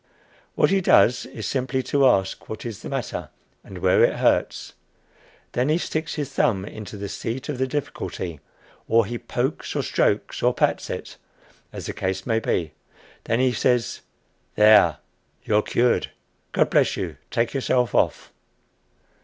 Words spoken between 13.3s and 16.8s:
he says, "There you're cured! God